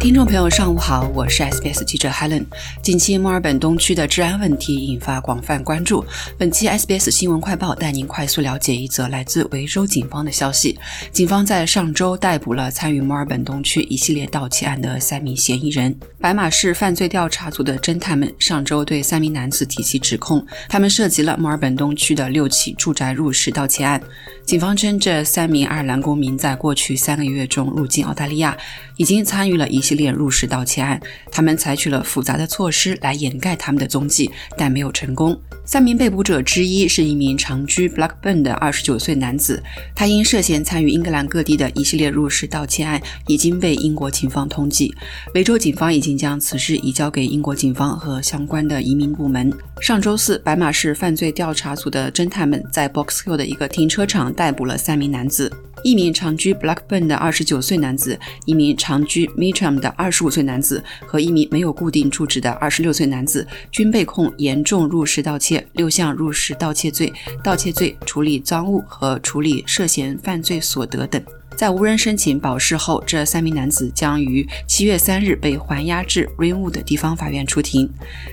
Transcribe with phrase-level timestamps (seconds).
[0.00, 2.46] 听众朋友，上午好，我是 SBS 记者 Helen。
[2.80, 6.04] 近期墨尔本东区的治安问题引发广泛关注。
[6.38, 10.78] 本期 SBS 新闻快报带您快速了解一则来自维州警方的消息：
[11.10, 15.98] 警方在上周逮捕了参与墨尔本东区一系列盗窃案的三名嫌疑人。
[16.20, 24.00] 白马市犯罪调查组的侦探们上周对三名男子提起指控，他们涉及了墨尔本东区的六起住宅入室盗窃案。
[24.46, 28.56] 警方称，这三名爱尔兰公民在过去三个月中入境澳大利亚，
[28.96, 31.00] 已经参与了一系列入室盗窃案。
[31.32, 35.40] 他们采取了复杂的措施来掩盖他们的踪迹，但没有成功。
[35.68, 39.62] 三名被捕者之一是一名长居 Blackburn 的二十九岁男子，
[39.94, 44.90] 他因涉嫌参与英格兰各地的一系列入室盗窃案，已经被英国警方通缉。
[45.34, 49.52] 维州警方已经将此事移交给英国警方和相关的移民部门。
[49.82, 55.52] 上周四，白马市犯罪调查组的侦探们在 Box Hill 的一个停车场逮捕了三名男子。
[55.84, 71.22] 一名长居 Blackburn 的二十九岁男子，一名长居 Mitcham 的二十五岁男子和一名没有固定住址的二十六岁男子，均被控严重入室盗窃、六项入室盗窃罪、盗窃罪、处理赃物和处理涉嫌犯罪所得等。
[71.58, 77.90] 在无人申请保释后，这三名男子将于七月三日被还押至 Rainwood 地方法院出庭。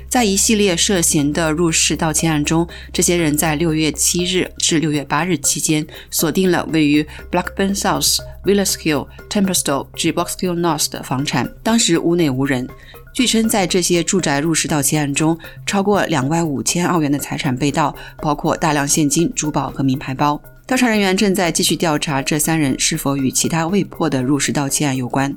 [0.08, 12.70] 在一系列涉嫌的入室盗窃案中，这些人在六月七日至六月八日期间锁定了位于 Blackburn South、Villas Hill、Templestowe 及 Box Hill North 的房产，当时屋内无人。
[13.12, 20.40] 据称，在这些住宅入室盗窃案中，超过两万五千澳元的财产被盗，包括大量现金、珠宝和名牌包。
[20.68, 25.36] 调查人员正在继续调查这三人是否与其他未破的入室盗窃案有关。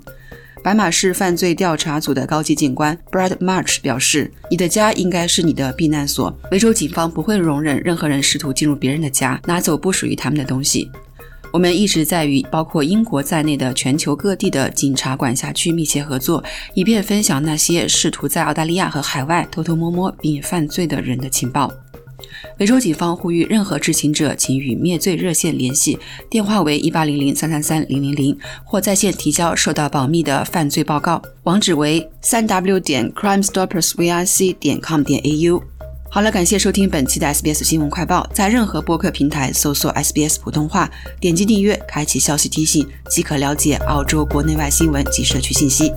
[0.65, 6.35] 白马市犯罪调查组的高级警官 Brad March 表示：“你的家应该是你的避难所。
[6.51, 10.91] 维州警方不会容忍任何人试图进入别人的家，拿走不属于他们的东西。
[11.53, 21.71] 我们一直在与包括英国在内的全球各地的警察管辖区密切合作，以便分享那些试图在澳大利亚和海外偷偷摸摸并犯罪的人的情报。”
[22.59, 25.99] 维州警方呼吁任何知情者，请与灭罪热线联系，
[26.29, 31.23] 电话为一八零零三三三零零零，或在线提交受到保密的犯罪报告。
[31.45, 35.63] 网址为三 w 点 crimestoppersvic 点 com 点 au。
[36.11, 40.91] 好了，感谢收听本期的 SBS 新闻快报，在任何播客平台搜索 SBS 普通话，
[41.21, 45.93] 点击订阅，开启消息提醒，即可了解澳洲国内外新闻及社区信息。